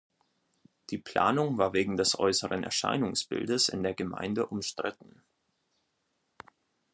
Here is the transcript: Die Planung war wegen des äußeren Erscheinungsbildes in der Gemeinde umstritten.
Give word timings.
Die 0.89 0.97
Planung 0.97 1.59
war 1.59 1.73
wegen 1.73 1.95
des 1.95 2.17
äußeren 2.17 2.63
Erscheinungsbildes 2.63 3.69
in 3.69 3.83
der 3.83 3.93
Gemeinde 3.93 4.47
umstritten. 4.47 5.21